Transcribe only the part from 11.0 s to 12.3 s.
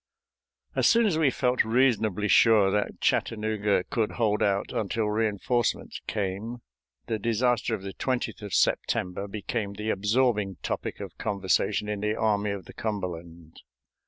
of conversation in the